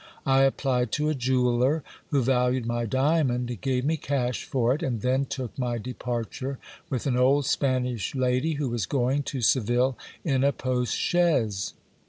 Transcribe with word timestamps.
I 0.25 0.41
applied 0.45 0.91
to 0.93 1.09
a 1.09 1.13
jeweller, 1.13 1.83
who 2.07 2.23
valued 2.23 2.65
my 2.65 2.87
diamond 2.87 3.51
and 3.51 3.61
gave 3.61 3.85
me 3.85 3.97
cash 3.97 4.45
for 4.45 4.73
it, 4.73 4.81
and 4.81 5.01
then 5.01 5.25
took 5.25 5.55
my 5.59 5.77
departure 5.77 6.57
with 6.89 7.05
an 7.05 7.17
old 7.17 7.45
Spanish 7.45 8.15
lady 8.15 8.53
who 8.53 8.69
was 8.69 8.87
going 8.87 9.21
to 9.21 9.41
Seville 9.41 9.95
in 10.25 10.43
a 10.43 10.51
post 10.51 10.97
chaise. 10.97 11.75